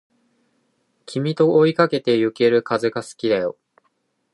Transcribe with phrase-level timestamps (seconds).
[1.05, 3.55] 君と追いかけてゆける風が好きだよ